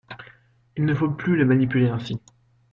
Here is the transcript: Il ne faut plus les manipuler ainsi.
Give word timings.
Il 0.77 0.85
ne 0.85 0.95
faut 0.95 1.11
plus 1.11 1.37
les 1.37 1.45
manipuler 1.45 1.89
ainsi. 1.89 2.19